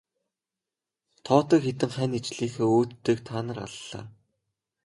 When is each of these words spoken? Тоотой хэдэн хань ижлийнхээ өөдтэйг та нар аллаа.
Тоотой 1.25 1.59
хэдэн 1.65 1.91
хань 1.95 2.15
ижлийнхээ 2.19 2.67
өөдтэйг 2.75 3.19
та 3.27 3.37
нар 3.45 3.59
аллаа. 3.67 4.03